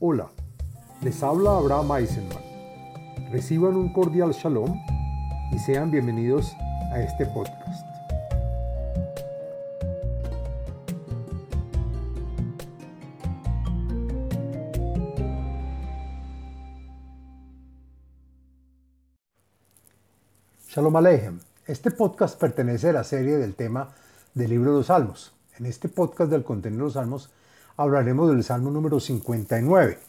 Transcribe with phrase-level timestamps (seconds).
[0.00, 0.30] Hola,
[1.02, 2.38] les habla Abraham Eisenman.
[3.32, 4.80] Reciban un cordial shalom
[5.50, 6.54] y sean bienvenidos
[6.92, 7.84] a este podcast.
[20.68, 21.40] Shalom Aleichem.
[21.66, 23.88] Este podcast pertenece a la serie del tema
[24.34, 25.32] del libro de los Salmos.
[25.58, 27.32] En este podcast del contenido de los Salmos
[27.78, 30.00] hablaremos del Salmo número 59,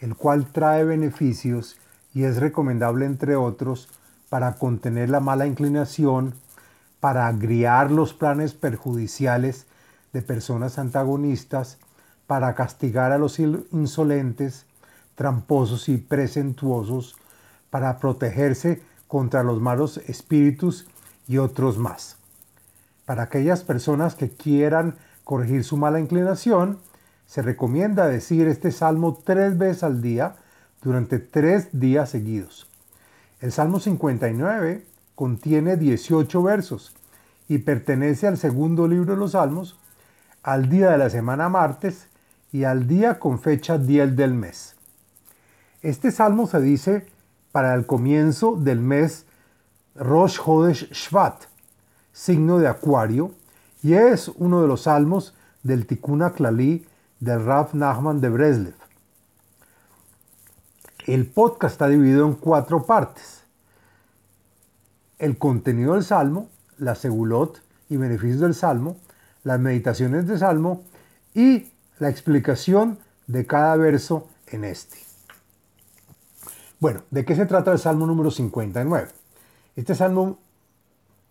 [0.00, 1.76] el cual trae beneficios
[2.12, 3.88] y es recomendable, entre otros,
[4.28, 6.34] para contener la mala inclinación,
[6.98, 9.66] para agriar los planes perjudiciales
[10.12, 11.78] de personas antagonistas,
[12.26, 14.66] para castigar a los insolentes,
[15.14, 17.14] tramposos y presentuosos,
[17.70, 20.88] para protegerse contra los malos espíritus
[21.28, 22.16] y otros más.
[23.06, 26.78] Para aquellas personas que quieran corregir su mala inclinación,
[27.32, 30.36] se recomienda decir este salmo tres veces al día
[30.82, 32.68] durante tres días seguidos.
[33.40, 34.84] El Salmo 59
[35.14, 36.94] contiene 18 versos
[37.48, 39.78] y pertenece al segundo libro de los Salmos,
[40.42, 42.08] al día de la semana martes
[42.52, 44.76] y al día con fecha 10 del mes.
[45.80, 47.06] Este salmo se dice
[47.50, 49.24] para el comienzo del mes
[49.94, 51.44] Rosh Hodesh Shvat,
[52.12, 53.32] signo de Acuario,
[53.82, 56.84] y es uno de los salmos del Tikkun Klali
[57.22, 58.74] del Rav Nachman de Breslev.
[61.06, 63.44] El podcast está dividido en cuatro partes.
[65.20, 66.48] El contenido del salmo,
[66.78, 68.96] la segulot y beneficios del salmo,
[69.44, 70.82] las meditaciones del salmo
[71.32, 71.70] y
[72.00, 72.98] la explicación
[73.28, 74.98] de cada verso en este.
[76.80, 79.10] Bueno, ¿de qué se trata el salmo número 59?
[79.76, 80.40] Este salmo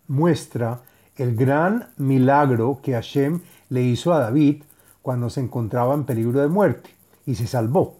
[0.08, 0.80] muestra
[1.18, 4.64] el gran milagro que Hashem le hizo a David
[5.02, 6.90] cuando se encontraba en peligro de muerte
[7.26, 7.98] y se salvó.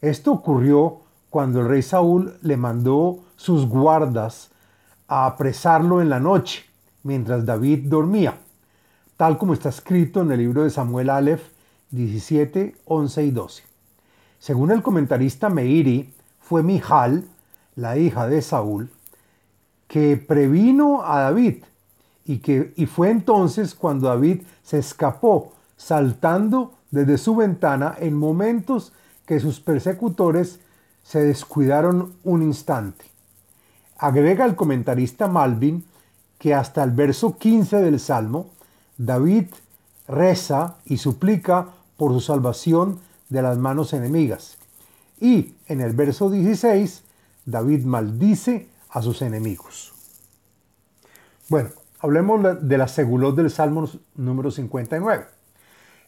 [0.00, 4.50] Esto ocurrió cuando el rey Saúl le mandó sus guardas
[5.06, 6.64] a apresarlo en la noche
[7.02, 8.36] mientras David dormía,
[9.16, 11.42] tal como está escrito en el libro de Samuel Aleph
[11.90, 13.62] 17, 11 y 12.
[14.38, 17.24] Según el comentarista Meiri, fue Mijal,
[17.76, 18.90] la hija de Saúl,
[19.86, 21.64] que previno a David
[22.24, 28.92] y, que, y fue entonces cuando David se escapó saltando desde su ventana en momentos
[29.24, 30.60] que sus persecutores
[31.02, 33.06] se descuidaron un instante.
[33.96, 35.82] Agrega el comentarista Malvin
[36.38, 38.50] que hasta el verso 15 del Salmo,
[38.98, 39.46] David
[40.06, 44.58] reza y suplica por su salvación de las manos enemigas.
[45.18, 47.02] Y en el verso 16,
[47.46, 49.94] David maldice a sus enemigos.
[51.48, 51.70] Bueno,
[52.00, 55.39] hablemos de la segulot del Salmo número 59.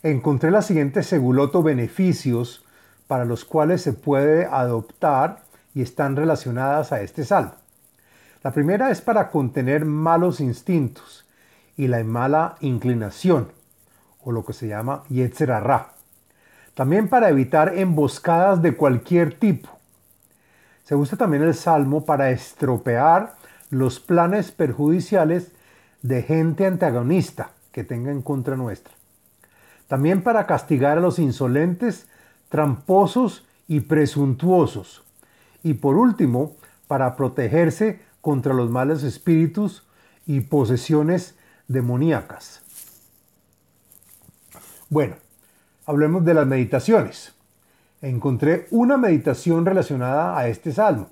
[0.04, 2.64] Encontré la siguiente segulot o beneficios
[3.06, 7.54] para los cuales se puede adoptar y están relacionadas a este salmo.
[8.42, 11.24] La primera es para contener malos instintos
[11.76, 13.52] y la mala inclinación,
[14.24, 15.92] o lo que se llama Yetzerará.
[16.74, 19.68] También para evitar emboscadas de cualquier tipo,
[20.82, 23.36] se usa también el salmo para estropear
[23.70, 25.52] los planes perjudiciales
[26.02, 28.92] de gente antagonista que tenga en contra nuestra.
[29.92, 32.06] También para castigar a los insolentes,
[32.48, 35.02] tramposos y presuntuosos.
[35.62, 39.86] Y por último, para protegerse contra los malos espíritus
[40.24, 41.34] y posesiones
[41.68, 42.62] demoníacas.
[44.88, 45.16] Bueno,
[45.84, 47.34] hablemos de las meditaciones
[48.00, 51.10] encontré una meditación relacionada a este salmo.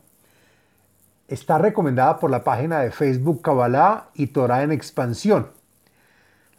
[1.28, 5.48] Está recomendada por la página de Facebook Kabbalah y Torah en expansión,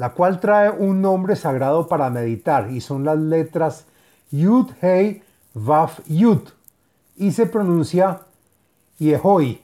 [0.01, 3.85] la cual trae un nombre sagrado para meditar y son las letras
[4.31, 5.21] Yud Hei
[5.53, 6.39] Vaf Yud
[7.17, 8.21] y se pronuncia
[8.97, 9.61] Yehoi.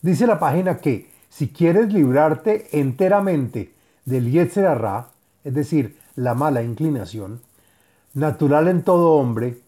[0.00, 4.80] Dice la página que si quieres librarte enteramente del Yetzer
[5.42, 7.40] es decir, la mala inclinación,
[8.14, 9.58] natural en todo hombre,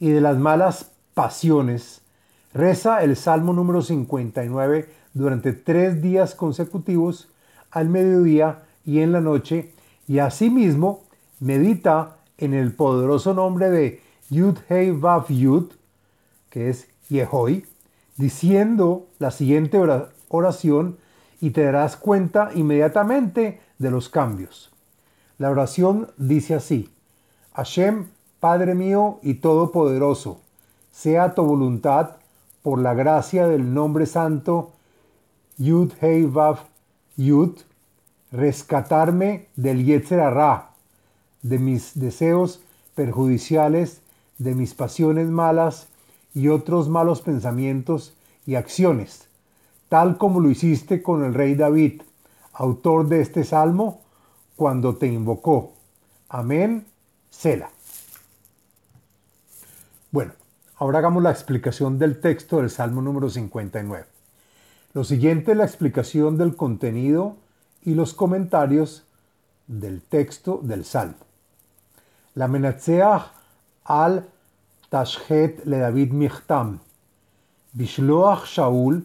[0.00, 2.02] y de las malas pasiones,
[2.52, 7.30] reza el Salmo número 59 durante tres días consecutivos,
[7.70, 9.72] al mediodía y en la noche,
[10.06, 11.04] y asimismo
[11.40, 15.72] medita en el poderoso nombre de Yud Hei Vav Yud,
[16.50, 17.66] que es Yehoy,
[18.16, 19.78] diciendo la siguiente
[20.28, 20.98] oración
[21.40, 24.72] y te darás cuenta inmediatamente de los cambios.
[25.38, 26.90] La oración dice así,
[27.54, 28.06] Hashem
[28.40, 30.40] Padre mío y todopoderoso,
[30.92, 32.16] sea tu voluntad
[32.62, 34.72] por la gracia del nombre santo
[35.56, 36.58] Yud Hei Vav
[37.16, 37.58] Yud,
[38.34, 40.20] rescatarme del Yetzer
[41.42, 42.60] de mis deseos
[42.96, 44.00] perjudiciales
[44.38, 45.86] de mis pasiones malas
[46.34, 48.12] y otros malos pensamientos
[48.44, 49.28] y acciones,
[49.88, 52.02] tal como lo hiciste con el rey David,
[52.52, 54.00] autor de este salmo,
[54.56, 55.72] cuando te invocó.
[56.28, 56.86] Amén,
[57.30, 57.70] Sela.
[60.10, 60.32] Bueno,
[60.76, 64.06] ahora hagamos la explicación del texto del Salmo número 59.
[64.92, 67.36] Lo siguiente es la explicación del contenido
[67.84, 69.04] y los comentarios
[69.66, 71.16] del texto del Salmo.
[72.34, 72.46] La
[73.84, 74.26] al
[74.88, 76.80] tashhet le David michtam,
[77.72, 79.04] bishloach Shaul,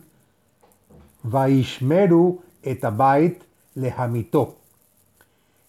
[1.23, 3.39] vaishmeru et abait
[3.75, 4.55] lehamito.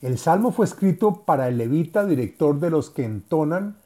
[0.00, 3.76] El salmo fue escrito para el levita, director de los que entonan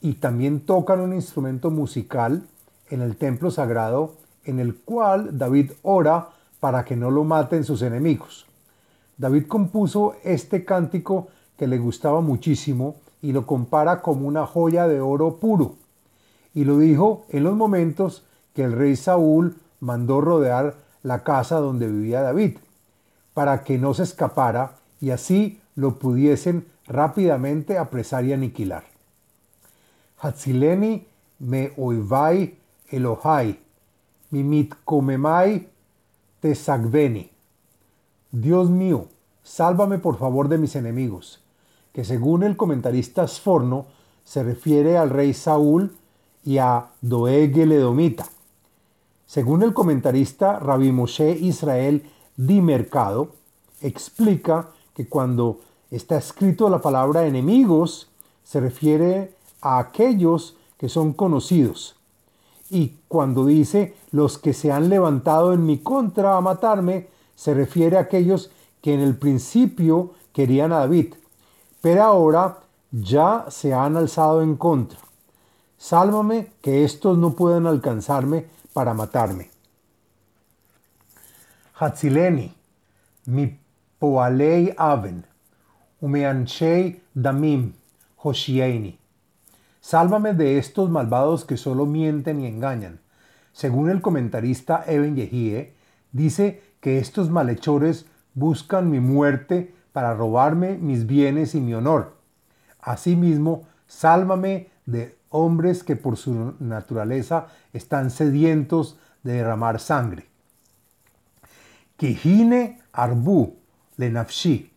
[0.00, 2.42] y también tocan un instrumento musical
[2.88, 4.14] en el templo sagrado
[4.44, 6.30] en el cual David ora
[6.60, 8.46] para que no lo maten sus enemigos.
[9.22, 15.00] David compuso este cántico que le gustaba muchísimo y lo compara como una joya de
[15.00, 15.76] oro puro.
[16.54, 20.74] Y lo dijo en los momentos que el rey Saúl mandó rodear
[21.04, 22.58] la casa donde vivía David,
[23.32, 28.82] para que no se escapara y así lo pudiesen rápidamente apresar y aniquilar.
[30.18, 31.06] Hatzileni
[31.38, 32.56] me oivai
[32.90, 33.56] Elohai,
[34.32, 35.68] mimit comemai
[36.40, 37.30] tesagveni.
[38.32, 39.11] Dios mío,
[39.42, 41.40] sálvame por favor de mis enemigos,
[41.92, 43.86] que según el comentarista Sforno
[44.24, 45.96] se refiere al rey Saúl
[46.44, 48.26] y a Doeg el Edomita.
[49.26, 52.02] Según el comentarista Rabbi Moshe Israel
[52.36, 53.30] Di Mercado,
[53.80, 55.60] explica que cuando
[55.90, 58.08] está escrito la palabra enemigos,
[58.44, 61.96] se refiere a aquellos que son conocidos.
[62.70, 67.96] Y cuando dice los que se han levantado en mi contra a matarme, se refiere
[67.96, 68.50] a aquellos
[68.82, 71.14] que en el principio querían a David,
[71.80, 72.58] pero ahora
[72.90, 74.98] ya se han alzado en contra.
[75.78, 79.50] Sálvame que estos no puedan alcanzarme para matarme.
[81.78, 82.54] Hatzileni,
[83.26, 83.58] mi
[83.98, 85.24] poalei aven,
[86.00, 87.72] umeanchei damim,
[88.22, 88.98] hoshieni.
[89.80, 93.00] Sálvame de estos malvados que solo mienten y engañan.
[93.52, 95.74] Según el comentarista Eben Yehie,
[96.12, 102.16] dice que estos malhechores buscan mi muerte para robarme mis bienes y mi honor.
[102.80, 110.26] Asimismo, sálvame de hombres que por su naturaleza están sedientos de derramar sangre.
[111.96, 113.56] Kihine arbu
[113.96, 114.72] lenafshi,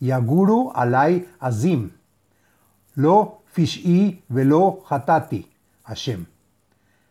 [0.00, 1.90] yaguru alai azim,
[2.94, 5.48] lo fish'i velo hatati,
[5.84, 6.26] Hashem.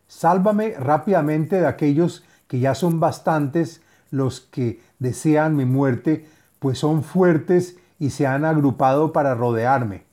[0.08, 3.80] Sálvame rápidamente de aquellos que ya son bastantes
[4.10, 6.26] los que desean mi muerte,
[6.58, 10.04] pues son fuertes y se han agrupado para rodearme,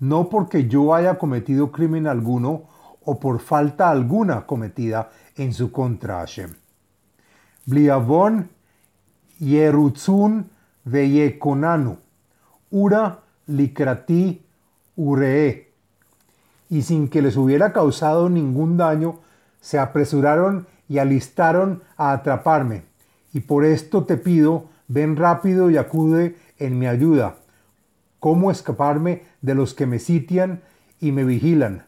[0.00, 2.64] no porque yo haya cometido crimen alguno
[3.04, 6.54] o por falta alguna cometida en su contra Hashem.
[7.66, 8.50] Bliavon
[9.38, 10.50] Yerutzun
[10.84, 11.96] Veyekonanu,
[12.70, 14.42] Ura Likrati
[14.96, 15.72] Uree.
[16.70, 19.20] Y sin que les hubiera causado ningún daño,
[19.60, 22.82] se apresuraron y alistaron a atraparme.
[23.34, 27.36] Y por esto te pido, ven rápido y acude en mi ayuda.
[28.20, 30.62] ¿Cómo escaparme de los que me sitian
[31.00, 31.84] y me vigilan?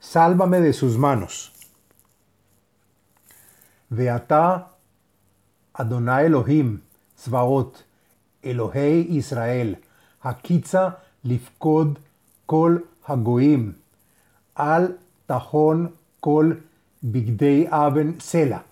[0.00, 1.52] Sálvame de sus manos.
[3.90, 4.70] Veatá
[5.74, 6.80] Adonai Elohim,
[7.18, 7.84] Zvaot,
[8.42, 9.78] Elohei Israel,
[10.24, 11.98] Hakitza Lifkod
[12.46, 13.74] Kol Hagoim,
[14.54, 16.62] Al Tahon Kol
[17.02, 18.64] Bigdei Aben Sela.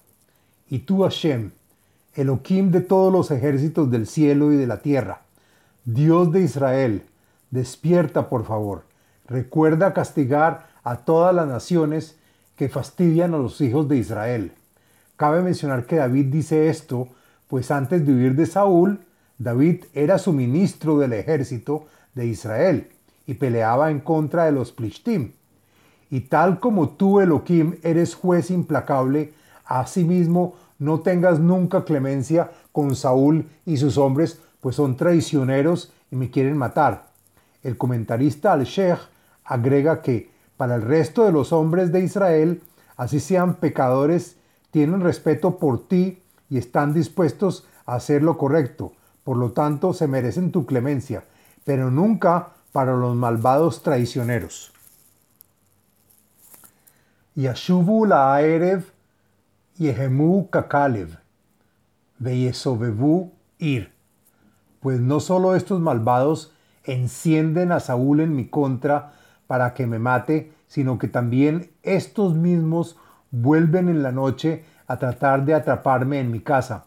[0.70, 1.52] Y tú, Hashem,
[2.14, 5.22] Elohim de todos los ejércitos del cielo y de la tierra,
[5.84, 7.02] Dios de Israel,
[7.50, 8.82] despierta por favor.
[9.26, 12.16] Recuerda castigar a todas las naciones
[12.56, 14.52] que fastidian a los hijos de Israel.
[15.16, 17.08] Cabe mencionar que David dice esto,
[17.46, 19.00] pues antes de huir de Saúl,
[19.38, 22.88] David era su ministro del ejército de Israel
[23.26, 25.32] y peleaba en contra de los Plishtim.
[26.10, 29.32] Y tal como tú, Elohim, eres juez implacable,
[29.64, 36.30] asimismo no tengas nunca clemencia con Saúl y sus hombres, pues son traicioneros y me
[36.30, 37.08] quieren matar.
[37.62, 39.00] El comentarista al-Sheikh
[39.44, 42.62] agrega que para el resto de los hombres de Israel,
[42.96, 44.36] así sean pecadores,
[44.70, 48.92] tienen respeto por ti y están dispuestos a hacer lo correcto.
[49.24, 51.24] Por lo tanto, se merecen tu clemencia,
[51.64, 54.72] pero nunca para los malvados traicioneros.
[57.34, 58.84] Yashuvu la'erev
[59.78, 61.18] yehemu kakalev,
[62.18, 63.92] veyesobevu ir.
[64.80, 66.52] Pues no solo estos malvados
[66.84, 69.12] encienden a Saúl en mi contra
[69.46, 72.96] para que me mate, sino que también estos mismos
[73.30, 76.84] vuelven en la noche a tratar de atraparme en mi casa.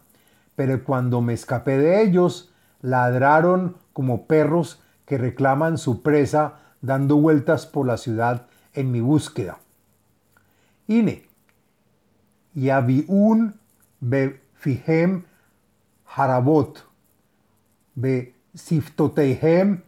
[0.56, 7.66] Pero cuando me escapé de ellos, ladraron como perros que reclaman su presa dando vueltas
[7.66, 9.58] por la ciudad en mi búsqueda.
[10.88, 11.31] Ine.
[12.54, 13.54] Yaviun
[14.54, 15.24] fihem
[16.16, 16.78] harabot.
[17.94, 19.82] Be siftoteihem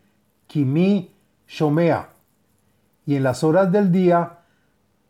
[0.46, 1.10] kimi
[1.46, 2.08] shomea.
[3.06, 4.38] Y en las horas del día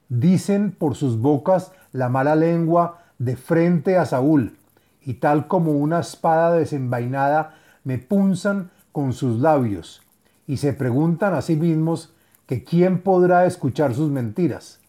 [0.08, 4.56] dicen por sus bocas la mala lengua de frente a Saúl,
[5.00, 10.02] y tal como una espada desenvainada me punzan con sus labios,
[10.46, 12.12] y se preguntan a sí mismos
[12.46, 14.80] que quién podrá escuchar sus mentiras.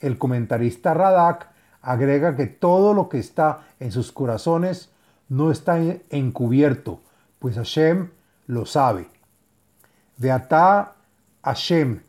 [0.00, 1.50] El comentarista Radak
[1.82, 4.90] agrega que todo lo que está en sus corazones
[5.28, 5.78] no está
[6.10, 7.00] encubierto,
[7.38, 8.10] pues Hashem
[8.46, 9.08] lo sabe.
[10.16, 10.94] Veatá
[11.42, 12.02] Hashem,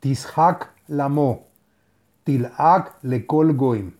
[0.00, 1.46] Tishak Lamo,
[2.24, 3.92] Tilak Lekol Goim.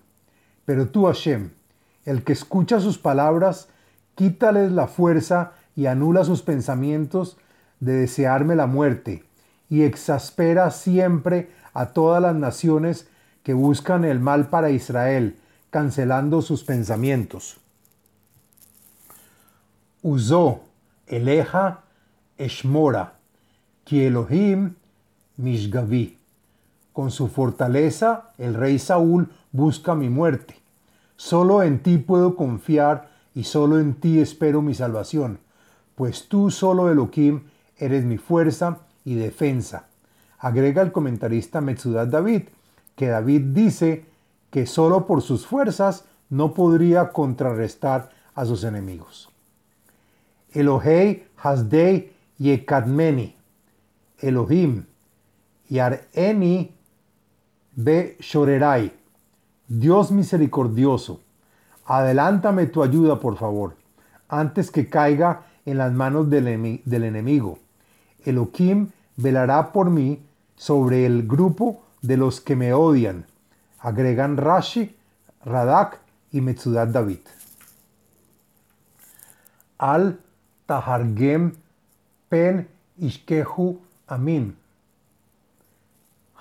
[0.64, 1.50] Pero tú, Hashem,
[2.04, 3.68] el que escucha sus palabras,
[4.14, 7.36] quítales la fuerza y anula sus pensamientos
[7.80, 9.24] de desearme la muerte,
[9.68, 13.08] y exaspera siempre a todas las naciones
[13.46, 15.36] que buscan el mal para Israel,
[15.70, 17.58] cancelando sus pensamientos.
[20.02, 20.62] Usó
[21.06, 21.84] Eleja
[22.38, 23.12] Eshmora,
[23.84, 24.74] ki Elohim
[25.36, 26.18] Mishgavi.
[26.92, 30.56] Con su fortaleza, el rey Saúl busca mi muerte.
[31.14, 35.38] Solo en ti puedo confiar y solo en ti espero mi salvación,
[35.94, 37.42] pues tú solo Elohim
[37.78, 39.84] eres mi fuerza y defensa.
[40.40, 42.48] Agrega el comentarista Metzudat David,
[42.96, 44.04] que David dice
[44.50, 49.30] que solo por sus fuerzas no podría contrarrestar a sus enemigos.
[50.52, 53.36] Elohei Hasdei Yekadmeni,
[54.18, 54.84] Elohim
[55.68, 56.72] Yareni
[57.74, 58.92] Be Shorerai,
[59.68, 61.20] Dios misericordioso,
[61.84, 63.76] adelántame tu ayuda, por favor,
[64.28, 67.58] antes que caiga en las manos del, del enemigo.
[68.24, 70.22] Elohim velará por mí
[70.56, 73.26] sobre el grupo de los que me odian.
[73.80, 74.94] Agregan Rashi,
[75.44, 76.00] Radak
[76.32, 77.20] y Metzudat David.
[79.78, 80.18] Al
[80.66, 81.52] Tahargem
[82.28, 84.56] Pen Ishkehu Amin.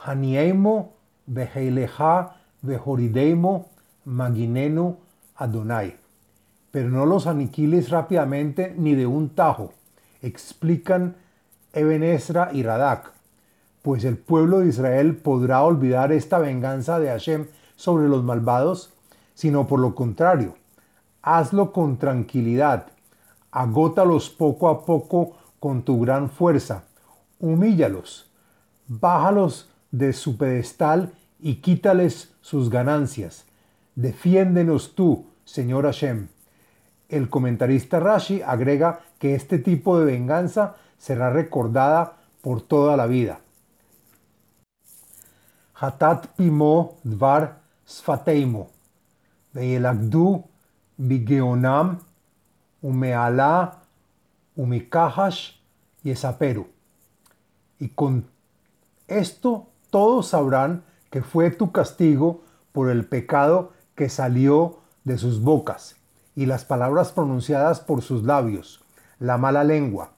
[0.06, 0.94] Haniemo
[1.26, 3.70] Beheileja Behorideimo
[4.06, 4.98] Maginenu
[5.36, 5.98] Adonai.
[6.72, 9.74] Pero no los aniquiles rápidamente ni de un tajo.
[10.22, 11.16] Explican
[11.74, 12.04] Eben
[12.54, 13.15] y Radak
[13.86, 18.92] pues el pueblo de Israel podrá olvidar esta venganza de Hashem sobre los malvados,
[19.36, 20.56] sino por lo contrario,
[21.22, 22.88] hazlo con tranquilidad,
[23.52, 26.86] agótalos poco a poco con tu gran fuerza,
[27.40, 28.28] humíllalos,
[28.88, 33.46] bájalos de su pedestal y quítales sus ganancias.
[33.94, 36.30] Defiéndenos tú, Señor Hashem.
[37.08, 43.42] El comentarista Rashi agrega que este tipo de venganza será recordada por toda la vida.
[45.76, 48.70] Hatat pimo dvar sfateimo,
[49.54, 50.44] ve'elagdu
[50.98, 52.00] bigeonam,
[52.82, 53.82] umeala,
[54.56, 55.52] umikahash
[56.04, 56.68] y esaperu.
[57.80, 58.26] Y con
[59.08, 62.42] esto todos sabrán que fue tu castigo
[62.72, 65.96] por el pecado que salió de sus bocas
[66.36, 68.84] y las palabras pronunciadas por sus labios,
[69.20, 70.12] la mala lengua,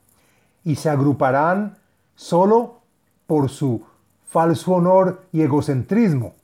[0.63, 1.77] y se agruparán
[2.15, 2.81] solo
[3.27, 3.83] por su
[4.27, 6.35] falso honor y egocentrismo.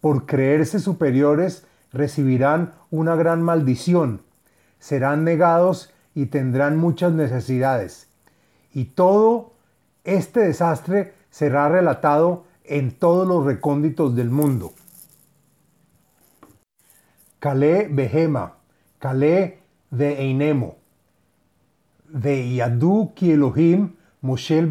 [0.00, 4.22] Por creerse superiores recibirán una gran maldición,
[4.78, 8.08] serán negados y tendrán muchas necesidades.
[8.72, 9.52] Y todo
[10.04, 14.72] este desastre será relatado en todos los recónditos del mundo.
[17.38, 18.54] Kale Behema,
[18.98, 19.58] Kale
[19.90, 20.76] de Einemo,
[22.08, 24.66] de Yadu Ki Elohim Moshel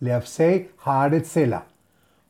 [0.00, 1.26] Leafsei Haaret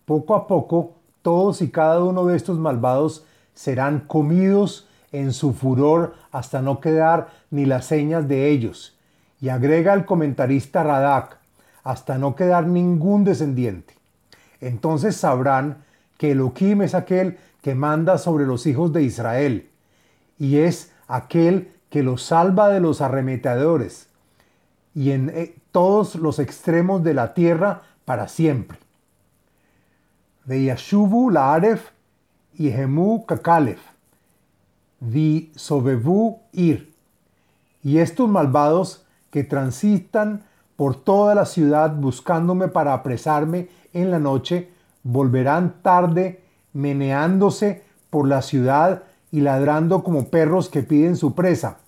[0.05, 6.15] Poco a poco, todos y cada uno de estos malvados serán comidos en su furor
[6.31, 8.97] hasta no quedar ni las señas de ellos.
[9.41, 11.39] Y agrega el comentarista Radak,
[11.83, 13.95] hasta no quedar ningún descendiente.
[14.61, 15.85] Entonces sabrán
[16.19, 19.69] que Elohim es aquel que manda sobre los hijos de Israel,
[20.39, 24.09] y es aquel que los salva de los arremetadores,
[24.95, 28.79] y en eh, todos los extremos de la tierra para siempre.
[30.47, 31.91] De Yashubu Laaref
[32.55, 33.79] y Hemu Kakalef,
[35.01, 36.95] Vi Sobebu Ir.
[37.83, 40.45] Y estos malvados que transitan
[40.77, 44.71] por toda la ciudad buscándome para apresarme en la noche,
[45.03, 46.43] volverán tarde
[46.73, 51.81] meneándose por la ciudad y ladrando como perros que piden su presa.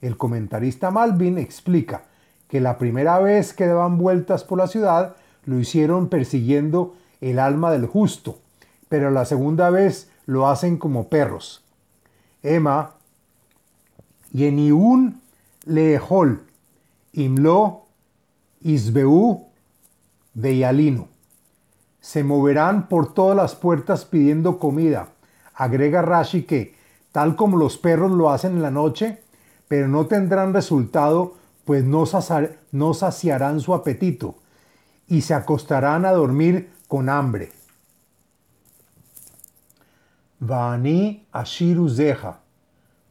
[0.00, 2.04] El comentarista Malvin explica
[2.52, 5.16] que la primera vez que daban vueltas por la ciudad
[5.46, 8.40] lo hicieron persiguiendo el alma del justo,
[8.90, 11.64] pero la segunda vez lo hacen como perros.
[12.42, 12.96] Emma,
[14.32, 15.22] Yeniun
[15.64, 16.42] Lehol,
[17.14, 17.86] Imlo,
[18.60, 19.46] Isbeú,
[20.34, 21.08] Beyalino.
[22.02, 25.08] Se moverán por todas las puertas pidiendo comida.
[25.54, 26.74] Agrega Rashi que,
[27.12, 29.22] tal como los perros lo hacen en la noche,
[29.68, 32.04] pero no tendrán resultado, pues no,
[32.94, 34.36] saciarán su apetito
[35.06, 37.52] y se acostarán a dormir con hambre.
[40.40, 42.40] Vani ashiru zeja,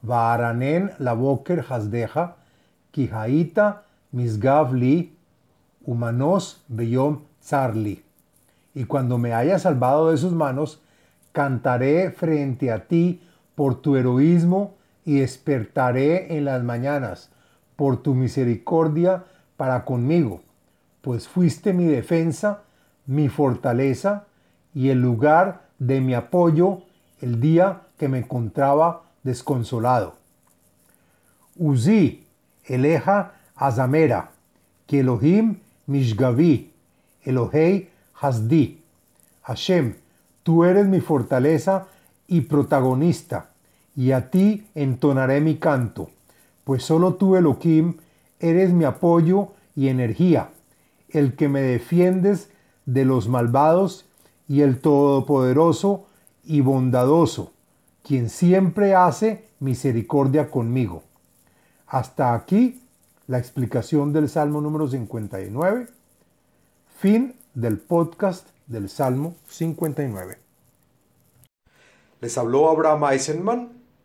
[0.01, 2.35] vaaranen laboker hasdeja,
[2.91, 5.15] kihaita misgavli,
[5.85, 8.03] humanos beyom zarli.
[8.73, 10.81] Y cuando me haya salvado de sus manos,
[11.31, 13.21] cantaré frente a ti
[13.55, 17.30] por tu heroísmo y despertaré en las mañanas
[17.81, 19.23] por tu misericordia
[19.57, 20.43] para conmigo,
[21.01, 22.61] pues fuiste mi defensa,
[23.07, 24.27] mi fortaleza
[24.75, 26.83] y el lugar de mi apoyo
[27.21, 30.13] el día que me encontraba desconsolado.
[31.55, 32.23] Uzi,
[32.65, 34.29] Eleja Azamera,
[34.85, 35.57] que Elohim
[35.87, 36.71] Mishgavi,
[37.23, 38.79] Elohei Hasdi.
[39.41, 39.95] Hashem,
[40.43, 41.87] tú eres mi fortaleza
[42.27, 43.49] y protagonista,
[43.95, 46.11] y a ti entonaré mi canto,
[46.63, 47.97] pues solo tú, Elohim,
[48.39, 50.49] eres mi apoyo y energía,
[51.09, 52.49] el que me defiendes
[52.85, 54.05] de los malvados
[54.47, 56.05] y el todopoderoso
[56.43, 57.53] y bondadoso,
[58.03, 61.03] quien siempre hace misericordia conmigo.
[61.87, 62.81] Hasta aquí
[63.27, 65.87] la explicación del Salmo número 59.
[66.99, 70.37] Fin del podcast del Salmo 59.
[72.21, 73.80] Les habló Abraham Eisenman,